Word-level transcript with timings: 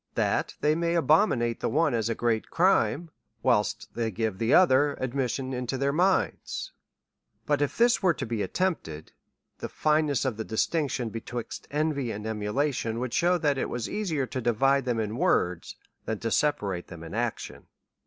That 0.15 0.55
they 0.61 0.73
may 0.73 0.95
abominate 0.95 1.59
the 1.59 1.69
one 1.69 1.93
as 1.93 2.09
a 2.09 2.15
great 2.15 2.49
crime, 2.49 3.11
whilst 3.43 3.93
they 3.93 4.09
give 4.09 4.39
the 4.39 4.51
other 4.51 4.95
admission 4.95 5.53
into 5.53 5.77
their 5.77 5.91
minds. 5.93 6.71
But 7.45 7.61
if 7.61 7.77
this 7.77 8.01
were 8.01 8.15
to 8.15 8.25
be 8.25 8.41
attempted, 8.41 9.11
the 9.59 9.69
fineness 9.69 10.25
of 10.25 10.37
the 10.37 10.43
distinction 10.43 11.09
betwixt 11.09 11.67
envy 11.69 12.09
and 12.09 12.25
emulation, 12.25 12.97
would 12.97 13.13
shew 13.13 13.37
that 13.37 13.59
it 13.59 13.69
was 13.69 13.87
easier 13.87 14.25
to 14.25 14.41
divide 14.41 14.85
them 14.85 14.99
into 14.99 15.17
words, 15.17 15.75
than 16.05 16.17
to 16.17 16.31
separate 16.31 16.87
them 16.87 17.03
in 17.03 17.13
action. 17.13 17.67